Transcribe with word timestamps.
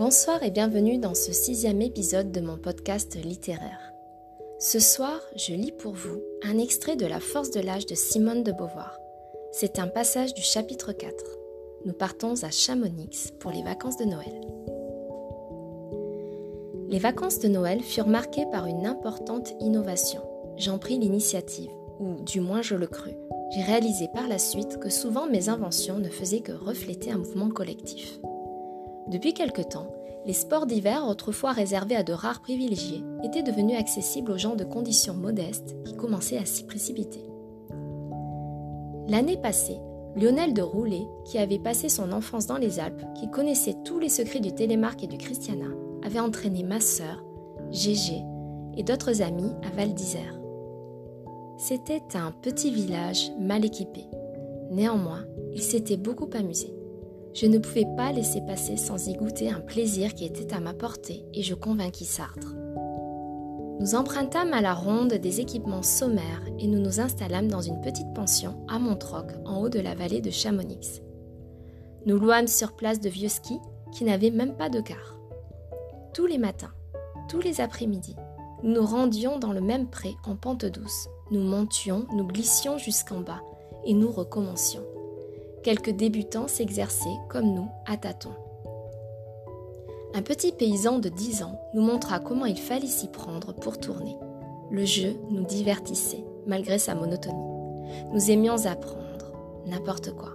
Bonsoir 0.00 0.42
et 0.42 0.50
bienvenue 0.50 0.96
dans 0.96 1.12
ce 1.12 1.30
sixième 1.30 1.82
épisode 1.82 2.32
de 2.32 2.40
mon 2.40 2.56
podcast 2.56 3.22
littéraire. 3.22 3.92
Ce 4.58 4.78
soir, 4.78 5.20
je 5.36 5.52
lis 5.52 5.72
pour 5.72 5.92
vous 5.92 6.22
un 6.42 6.56
extrait 6.56 6.96
de 6.96 7.04
La 7.04 7.20
force 7.20 7.50
de 7.50 7.60
l'âge 7.60 7.84
de 7.84 7.94
Simone 7.94 8.42
de 8.42 8.50
Beauvoir. 8.50 8.98
C'est 9.52 9.78
un 9.78 9.88
passage 9.88 10.32
du 10.32 10.40
chapitre 10.40 10.92
4. 10.92 11.14
Nous 11.84 11.92
partons 11.92 12.32
à 12.44 12.50
Chamonix 12.50 13.30
pour 13.40 13.50
les 13.50 13.62
vacances 13.62 13.98
de 13.98 14.06
Noël. 14.06 14.40
Les 16.88 16.98
vacances 16.98 17.38
de 17.38 17.48
Noël 17.48 17.82
furent 17.82 18.08
marquées 18.08 18.46
par 18.50 18.64
une 18.64 18.86
importante 18.86 19.52
innovation. 19.60 20.22
J'en 20.56 20.78
pris 20.78 20.98
l'initiative, 20.98 21.72
ou 21.98 22.22
du 22.22 22.40
moins 22.40 22.62
je 22.62 22.74
le 22.74 22.86
crus. 22.86 23.16
J'ai 23.50 23.64
réalisé 23.64 24.08
par 24.14 24.28
la 24.28 24.38
suite 24.38 24.78
que 24.78 24.88
souvent 24.88 25.26
mes 25.26 25.50
inventions 25.50 25.98
ne 25.98 26.08
faisaient 26.08 26.40
que 26.40 26.52
refléter 26.52 27.10
un 27.10 27.18
mouvement 27.18 27.50
collectif. 27.50 28.18
Depuis 29.10 29.34
quelque 29.34 29.62
temps, 29.62 29.92
les 30.26 30.32
sports 30.32 30.66
d'hiver, 30.66 31.06
autrefois 31.08 31.52
réservés 31.52 31.96
à 31.96 32.02
de 32.02 32.12
rares 32.12 32.42
privilégiés, 32.42 33.02
étaient 33.24 33.42
devenus 33.42 33.78
accessibles 33.78 34.32
aux 34.32 34.38
gens 34.38 34.54
de 34.54 34.64
conditions 34.64 35.14
modestes 35.14 35.76
qui 35.84 35.94
commençaient 35.96 36.38
à 36.38 36.44
s'y 36.44 36.64
précipiter. 36.64 37.24
L'année 39.08 39.38
passée, 39.38 39.78
Lionel 40.16 40.54
de 40.54 40.62
Roulet, 40.62 41.06
qui 41.24 41.38
avait 41.38 41.58
passé 41.58 41.88
son 41.88 42.12
enfance 42.12 42.46
dans 42.46 42.58
les 42.58 42.80
Alpes, 42.80 43.02
qui 43.14 43.30
connaissait 43.30 43.76
tous 43.84 43.98
les 43.98 44.08
secrets 44.08 44.40
du 44.40 44.52
télémarque 44.52 45.04
et 45.04 45.08
du 45.08 45.18
Christiana, 45.18 45.66
avait 46.04 46.20
entraîné 46.20 46.62
ma 46.64 46.80
sœur, 46.80 47.24
Gégé 47.70 48.22
et 48.76 48.82
d'autres 48.82 49.22
amis 49.22 49.52
à 49.64 49.76
Val 49.76 49.94
d'Isère. 49.94 50.40
C'était 51.56 52.02
un 52.14 52.32
petit 52.32 52.70
village 52.70 53.30
mal 53.38 53.64
équipé. 53.64 54.06
Néanmoins, 54.70 55.24
il 55.52 55.62
s'était 55.62 55.96
beaucoup 55.96 56.30
amusé. 56.34 56.72
Je 57.32 57.46
ne 57.46 57.58
pouvais 57.58 57.86
pas 57.96 58.12
laisser 58.12 58.40
passer 58.40 58.76
sans 58.76 59.06
y 59.06 59.14
goûter 59.14 59.50
un 59.50 59.60
plaisir 59.60 60.14
qui 60.14 60.24
était 60.24 60.52
à 60.52 60.60
ma 60.60 60.74
portée 60.74 61.24
et 61.32 61.42
je 61.42 61.54
convainquis 61.54 62.04
Sartre. 62.04 62.54
Nous 63.78 63.94
empruntâmes 63.94 64.52
à 64.52 64.60
la 64.60 64.74
ronde 64.74 65.14
des 65.14 65.40
équipements 65.40 65.82
sommaires 65.82 66.42
et 66.58 66.66
nous 66.66 66.80
nous 66.80 67.00
installâmes 67.00 67.48
dans 67.48 67.62
une 67.62 67.80
petite 67.80 68.12
pension 68.14 68.66
à 68.68 68.78
Montroc, 68.78 69.30
en 69.46 69.62
haut 69.62 69.68
de 69.68 69.78
la 69.80 69.94
vallée 69.94 70.20
de 70.20 70.30
Chamonix. 70.30 71.00
Nous 72.04 72.18
louâmes 72.18 72.48
sur 72.48 72.72
place 72.72 73.00
de 73.00 73.08
vieux 73.08 73.28
skis 73.28 73.60
qui 73.92 74.04
n'avaient 74.04 74.30
même 74.30 74.56
pas 74.56 74.68
de 74.68 74.80
car. 74.80 75.16
Tous 76.12 76.26
les 76.26 76.38
matins, 76.38 76.72
tous 77.28 77.40
les 77.40 77.60
après-midi, 77.60 78.16
nous 78.62 78.74
nous 78.74 78.84
rendions 78.84 79.38
dans 79.38 79.52
le 79.52 79.60
même 79.60 79.88
pré 79.88 80.14
en 80.26 80.36
pente 80.36 80.66
douce. 80.66 81.08
Nous 81.30 81.40
montions, 81.40 82.06
nous 82.12 82.26
glissions 82.26 82.76
jusqu'en 82.76 83.20
bas 83.20 83.40
et 83.86 83.94
nous 83.94 84.10
recommencions. 84.10 84.84
Quelques 85.62 85.90
débutants 85.90 86.48
s'exerçaient, 86.48 87.18
comme 87.28 87.52
nous, 87.52 87.68
à 87.86 87.98
tâtons. 87.98 88.34
Un 90.14 90.22
petit 90.22 90.52
paysan 90.52 90.98
de 90.98 91.10
10 91.10 91.42
ans 91.42 91.60
nous 91.74 91.82
montra 91.82 92.18
comment 92.18 92.46
il 92.46 92.58
fallait 92.58 92.86
s'y 92.86 93.08
prendre 93.08 93.52
pour 93.52 93.78
tourner. 93.78 94.16
Le 94.70 94.86
jeu 94.86 95.16
nous 95.30 95.44
divertissait, 95.44 96.24
malgré 96.46 96.78
sa 96.78 96.94
monotonie. 96.94 97.36
Nous 98.10 98.30
aimions 98.30 98.64
apprendre, 98.64 99.32
n'importe 99.66 100.12
quoi. 100.12 100.30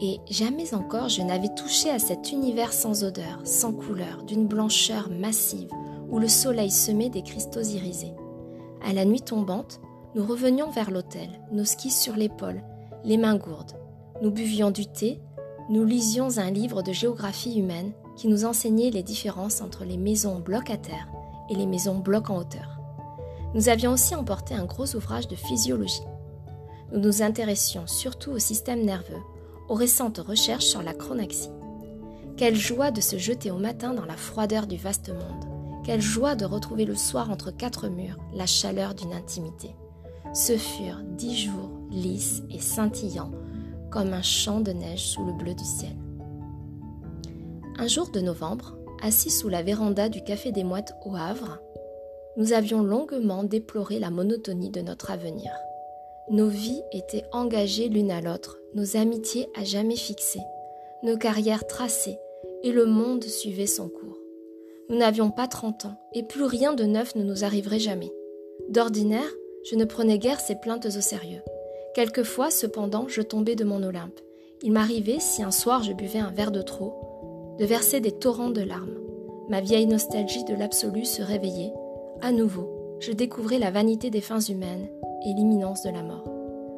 Et 0.00 0.18
jamais 0.28 0.74
encore 0.74 1.08
je 1.08 1.22
n'avais 1.22 1.54
touché 1.54 1.90
à 1.90 2.00
cet 2.00 2.32
univers 2.32 2.72
sans 2.72 3.04
odeur, 3.04 3.40
sans 3.44 3.72
couleur, 3.72 4.24
d'une 4.24 4.48
blancheur 4.48 5.08
massive, 5.08 5.70
où 6.10 6.18
le 6.18 6.28
soleil 6.28 6.72
semait 6.72 7.10
des 7.10 7.22
cristaux 7.22 7.62
irisés. 7.62 8.14
À 8.84 8.92
la 8.92 9.04
nuit 9.04 9.22
tombante, 9.22 9.80
nous 10.16 10.26
revenions 10.26 10.70
vers 10.70 10.90
l'hôtel, 10.90 11.28
nos 11.52 11.64
skis 11.64 11.92
sur 11.92 12.16
l'épaule, 12.16 12.62
les 13.04 13.18
mains 13.18 13.36
gourdes. 13.36 13.76
Nous 14.20 14.32
buvions 14.32 14.72
du 14.72 14.84
thé, 14.84 15.20
nous 15.70 15.84
lisions 15.84 16.38
un 16.38 16.50
livre 16.50 16.82
de 16.82 16.92
géographie 16.92 17.56
humaine 17.56 17.92
qui 18.16 18.26
nous 18.26 18.44
enseignait 18.44 18.90
les 18.90 19.04
différences 19.04 19.60
entre 19.60 19.84
les 19.84 19.96
maisons 19.96 20.40
blocs 20.40 20.70
à 20.70 20.76
terre 20.76 21.06
et 21.48 21.54
les 21.54 21.66
maisons 21.66 21.98
blocs 21.98 22.28
en 22.28 22.38
hauteur. 22.38 22.80
Nous 23.54 23.68
avions 23.68 23.92
aussi 23.92 24.16
emporté 24.16 24.54
un 24.54 24.64
gros 24.64 24.96
ouvrage 24.96 25.28
de 25.28 25.36
physiologie. 25.36 26.02
Nous 26.92 26.98
nous 26.98 27.22
intéressions 27.22 27.86
surtout 27.86 28.32
au 28.32 28.40
système 28.40 28.84
nerveux, 28.84 29.22
aux 29.68 29.74
récentes 29.74 30.18
recherches 30.18 30.66
sur 30.66 30.82
la 30.82 30.94
chronaxie. 30.94 31.50
Quelle 32.36 32.56
joie 32.56 32.90
de 32.90 33.00
se 33.00 33.18
jeter 33.18 33.52
au 33.52 33.58
matin 33.58 33.94
dans 33.94 34.04
la 34.04 34.16
froideur 34.16 34.66
du 34.66 34.78
vaste 34.78 35.10
monde. 35.10 35.84
Quelle 35.84 36.02
joie 36.02 36.34
de 36.34 36.44
retrouver 36.44 36.86
le 36.86 36.96
soir 36.96 37.30
entre 37.30 37.52
quatre 37.52 37.86
murs 37.88 38.18
la 38.34 38.46
chaleur 38.46 38.94
d'une 38.94 39.12
intimité. 39.12 39.76
Ce 40.34 40.56
furent 40.56 41.02
dix 41.16 41.36
jours 41.36 41.70
lisses 41.90 42.42
et 42.50 42.60
scintillants 42.60 43.30
comme 43.90 44.12
un 44.12 44.22
champ 44.22 44.60
de 44.60 44.72
neige 44.72 45.04
sous 45.04 45.24
le 45.24 45.32
bleu 45.32 45.54
du 45.54 45.64
ciel. 45.64 45.96
Un 47.78 47.86
jour 47.86 48.10
de 48.10 48.20
novembre, 48.20 48.76
assis 49.02 49.30
sous 49.30 49.48
la 49.48 49.62
véranda 49.62 50.08
du 50.08 50.22
Café 50.22 50.52
des 50.52 50.64
Moites 50.64 50.94
au 51.04 51.14
Havre, 51.14 51.60
nous 52.36 52.52
avions 52.52 52.82
longuement 52.82 53.44
déploré 53.44 53.98
la 53.98 54.10
monotonie 54.10 54.70
de 54.70 54.80
notre 54.80 55.10
avenir. 55.10 55.50
Nos 56.30 56.48
vies 56.48 56.82
étaient 56.92 57.24
engagées 57.32 57.88
l'une 57.88 58.10
à 58.10 58.20
l'autre, 58.20 58.58
nos 58.74 58.96
amitiés 58.96 59.48
à 59.56 59.64
jamais 59.64 59.96
fixées, 59.96 60.44
nos 61.02 61.16
carrières 61.16 61.66
tracées, 61.66 62.18
et 62.62 62.72
le 62.72 62.86
monde 62.86 63.24
suivait 63.24 63.66
son 63.66 63.88
cours. 63.88 64.18
Nous 64.88 64.96
n'avions 64.96 65.30
pas 65.30 65.48
trente 65.48 65.84
ans, 65.84 65.96
et 66.12 66.22
plus 66.22 66.44
rien 66.44 66.74
de 66.74 66.84
neuf 66.84 67.14
ne 67.14 67.22
nous 67.22 67.44
arriverait 67.44 67.78
jamais. 67.78 68.12
D'ordinaire, 68.68 69.30
je 69.70 69.76
ne 69.76 69.84
prenais 69.84 70.18
guère 70.18 70.40
ces 70.40 70.56
plaintes 70.56 70.86
au 70.86 70.90
sérieux. 70.90 71.42
Quelquefois, 71.94 72.50
cependant, 72.50 73.06
je 73.08 73.22
tombais 73.22 73.56
de 73.56 73.64
mon 73.64 73.82
Olympe. 73.82 74.20
Il 74.62 74.72
m'arrivait, 74.72 75.20
si 75.20 75.42
un 75.42 75.50
soir 75.50 75.82
je 75.82 75.92
buvais 75.92 76.18
un 76.18 76.30
verre 76.30 76.50
de 76.50 76.62
trop, 76.62 77.56
de 77.58 77.64
verser 77.64 78.00
des 78.00 78.12
torrents 78.12 78.50
de 78.50 78.62
larmes. 78.62 78.98
Ma 79.48 79.60
vieille 79.60 79.86
nostalgie 79.86 80.44
de 80.44 80.54
l'absolu 80.54 81.04
se 81.04 81.22
réveillait. 81.22 81.72
À 82.20 82.32
nouveau, 82.32 82.96
je 83.00 83.12
découvrais 83.12 83.58
la 83.58 83.70
vanité 83.70 84.10
des 84.10 84.20
fins 84.20 84.40
humaines 84.40 84.88
et 85.24 85.32
l'imminence 85.32 85.82
de 85.82 85.90
la 85.90 86.02
mort. 86.02 86.28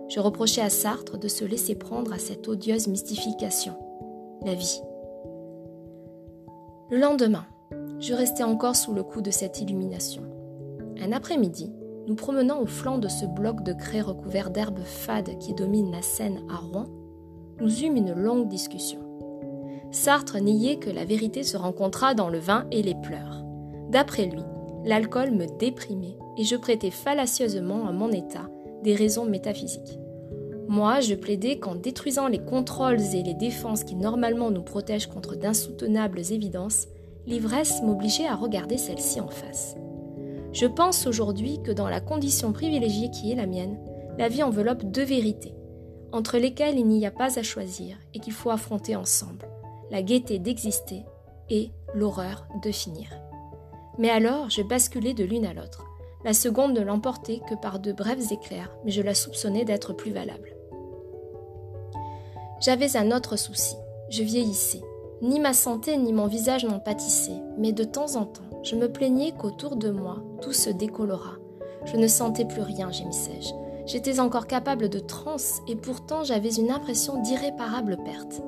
Je 0.09 0.21
reprochais 0.21 0.61
à 0.61 0.71
Sartre 0.71 1.19
de 1.19 1.29
se 1.29 1.45
laisser 1.45 1.75
prendre 1.75 2.13
à 2.13 2.19
cette 2.19 2.49
odieuse 2.49 2.89
mystification, 2.89 3.75
la 4.45 4.55
vie. 4.55 4.81
Le 6.91 6.99
lendemain, 6.99 7.47
je 8.01 8.15
restais 8.15 8.43
encore 8.43 8.77
sous 8.77 8.93
le 8.93 9.03
coup 9.03 9.21
de 9.21 9.31
cette 9.31 9.61
illumination. 9.61 10.23
Un 11.01 11.13
après-midi, 11.13 11.73
nous 12.11 12.17
promenant 12.17 12.61
au 12.61 12.67
flanc 12.67 12.99
de 12.99 13.07
ce 13.07 13.25
bloc 13.25 13.63
de 13.63 13.73
craie 13.73 14.01
recouvert 14.01 14.51
d'herbes 14.51 14.83
fades 14.85 15.39
qui 15.39 15.55
domine 15.55 15.93
la 15.93 16.03
Seine 16.03 16.41
à 16.51 16.57
Rouen, 16.57 16.87
nous 17.61 17.85
eûmes 17.85 17.97
une 17.97 18.15
longue 18.15 18.49
discussion. 18.49 18.99
Sartre 19.93 20.41
niait 20.41 20.81
que 20.81 20.91
la 20.91 21.05
vérité 21.05 21.45
se 21.45 21.57
rencontrât 21.57 22.15
dans 22.15 22.29
le 22.29 22.41
vin 22.41 22.67
et 22.73 22.83
les 22.83 22.97
pleurs. 22.97 23.45
D'après 23.91 24.27
lui, 24.27 24.43
l'alcool 24.85 25.31
me 25.31 25.47
déprimait 25.61 26.19
et 26.37 26.43
je 26.43 26.57
prêtais 26.57 26.91
fallacieusement 26.91 27.87
à 27.87 27.93
mon 27.93 28.11
état 28.11 28.51
des 28.83 28.97
raisons 28.97 29.25
métaphysiques. 29.25 30.01
Moi, 30.67 30.99
je 30.99 31.15
plaidais 31.15 31.61
qu'en 31.61 31.77
détruisant 31.77 32.27
les 32.27 32.45
contrôles 32.45 33.01
et 33.15 33.23
les 33.23 33.35
défenses 33.35 33.85
qui 33.85 33.95
normalement 33.95 34.51
nous 34.51 34.63
protègent 34.65 35.07
contre 35.07 35.37
d'insoutenables 35.37 36.33
évidences, 36.33 36.89
l'ivresse 37.29 37.83
m'obligeait 37.85 38.27
à 38.27 38.35
regarder 38.35 38.79
celle-ci 38.79 39.21
en 39.21 39.29
face. 39.29 39.77
Je 40.53 40.67
pense 40.67 41.07
aujourd'hui 41.07 41.61
que 41.63 41.71
dans 41.71 41.89
la 41.89 42.01
condition 42.01 42.53
privilégiée 42.53 43.11
qui 43.11 43.31
est 43.31 43.37
la 43.37 43.47
mienne, 43.47 43.79
la 44.19 44.29
vie 44.29 44.43
enveloppe 44.43 44.85
deux 44.85 45.05
vérités, 45.05 45.55
entre 46.13 46.39
lesquelles 46.39 46.79
il 46.79 46.87
n'y 46.89 47.07
a 47.07 47.13
pas 47.13 47.39
à 47.39 47.43
choisir 47.43 47.97
et 48.15 48.19
qu'il 48.19 48.33
faut 48.33 48.51
affronter 48.51 48.97
ensemble, 48.97 49.49
la 49.91 50.03
gaieté 50.03 50.39
d'exister 50.39 51.05
et 51.51 51.71
l'horreur 51.95 52.47
de 52.63 52.73
finir. 52.73 53.09
Mais 53.99 54.11
alors, 54.11 54.51
je 54.51 54.63
basculais 54.63 55.15
de 55.15 55.25
l'une 55.25 55.47
à 55.47 55.55
l'autre. 55.55 55.85
La 56.25 56.35
seconde 56.35 56.75
ne 56.75 56.81
l'emportait 56.81 57.41
que 57.49 57.55
par 57.55 57.79
de 57.79 57.93
brefs 57.93 58.33
éclairs, 58.33 58.75
mais 58.85 58.91
je 58.91 59.03
la 59.03 59.15
soupçonnais 59.15 59.65
d'être 59.65 59.93
plus 59.93 60.11
valable. 60.11 60.57
J'avais 62.61 62.97
un 62.97 63.11
autre 63.11 63.37
souci, 63.37 63.77
je 64.11 64.23
vieillissais. 64.23 64.83
Ni 65.23 65.39
ma 65.39 65.55
santé 65.55 65.97
ni 65.97 66.13
mon 66.13 66.27
visage 66.27 66.65
n'en 66.65 66.79
pâtissaient, 66.79 67.41
mais 67.57 67.73
de 67.73 67.85
temps 67.85 68.17
en 68.17 68.27
temps, 68.27 68.50
je 68.63 68.77
me 68.77 68.91
plaignais 68.91 69.33
qu'autour 69.33 69.77
de 69.77 69.91
moi, 69.91 70.23
tout 70.41 70.53
se 70.53 70.71
décolora. 70.71 71.37
Je 71.85 71.97
ne 71.97 72.07
sentais 72.07 72.45
plus 72.45 72.63
rien, 72.63 72.91
gémissais-je. 72.91 73.53
J'étais 73.87 74.21
encore 74.21 74.47
capable 74.47 74.89
de 74.89 74.99
transe 74.99 75.61
et 75.67 75.77
pourtant 75.77 76.25
j'avais 76.25 76.55
une 76.55 76.71
impression 76.71 77.21
d'irréparable 77.23 77.97
perte. 78.05 78.43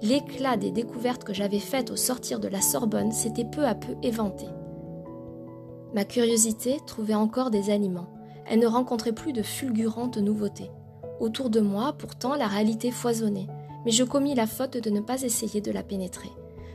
L'éclat 0.00 0.56
des 0.56 0.70
découvertes 0.70 1.24
que 1.24 1.34
j'avais 1.34 1.58
faites 1.58 1.90
au 1.90 1.96
sortir 1.96 2.40
de 2.40 2.48
la 2.48 2.60
Sorbonne 2.60 3.12
s'était 3.12 3.44
peu 3.44 3.64
à 3.64 3.74
peu 3.74 3.94
éventé. 4.02 4.46
Ma 5.94 6.04
curiosité 6.04 6.78
trouvait 6.86 7.14
encore 7.14 7.50
des 7.50 7.70
aliments. 7.70 8.08
Elle 8.46 8.60
ne 8.60 8.66
rencontrait 8.66 9.12
plus 9.12 9.32
de 9.32 9.42
fulgurantes 9.42 10.18
nouveautés. 10.18 10.70
Autour 11.20 11.50
de 11.50 11.60
moi, 11.60 11.94
pourtant, 11.96 12.34
la 12.34 12.46
réalité 12.48 12.90
foisonnait 12.90 13.46
mais 13.84 13.92
je 13.92 14.04
commis 14.04 14.34
la 14.34 14.46
faute 14.46 14.76
de 14.76 14.90
ne 14.90 15.00
pas 15.00 15.22
essayer 15.22 15.60
de 15.60 15.72
la 15.72 15.82
pénétrer. 15.82 16.30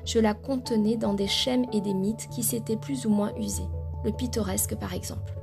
Je 0.07 0.19
la 0.19 0.33
contenais 0.33 0.95
dans 0.95 1.13
des 1.13 1.27
schèmes 1.27 1.65
et 1.73 1.81
des 1.81 1.93
mythes 1.93 2.29
qui 2.31 2.41
s'étaient 2.41 2.77
plus 2.77 3.05
ou 3.05 3.09
moins 3.09 3.35
usés, 3.35 3.67
le 4.05 4.11
pittoresque 4.13 4.75
par 4.75 4.93
exemple. 4.93 5.33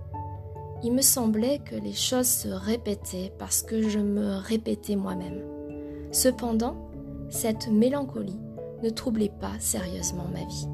Il 0.82 0.94
me 0.94 1.02
semblait 1.02 1.58
que 1.58 1.74
les 1.74 1.92
choses 1.92 2.28
se 2.28 2.48
répétaient 2.48 3.30
parce 3.38 3.62
que 3.62 3.86
je 3.86 3.98
me 3.98 4.36
répétais 4.36 4.96
moi-même. 4.96 5.42
Cependant, 6.12 6.76
cette 7.28 7.68
mélancolie 7.68 8.40
ne 8.82 8.88
troublait 8.88 9.32
pas 9.38 9.52
sérieusement 9.58 10.28
ma 10.32 10.44
vie. 10.46 10.68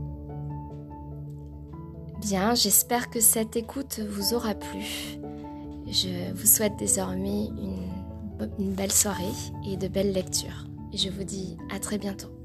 Bien, 2.20 2.54
j'espère 2.54 3.10
que 3.10 3.19
cette 3.19 3.56
écoute 3.56 3.98
vous 3.98 4.34
aura 4.34 4.54
plu. 4.54 5.19
Je 5.88 6.32
vous 6.32 6.46
souhaite 6.46 6.76
désormais 6.78 7.46
une, 7.46 8.72
belle 8.72 8.92
soirée 8.92 9.25
et 9.66 9.76
de 9.76 9.88
belles 9.88 10.12
lectures. 10.12 10.66
Je 10.94 11.08
vous 11.08 11.25
dis 11.25 11.56
à 11.75 11.81
très 11.81 11.98
bientôt. 11.98 12.39